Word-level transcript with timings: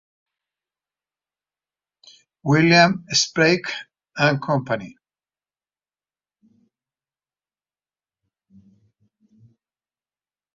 William 2.43 3.05
Sprague, 3.09 3.69
Co. 4.41 4.63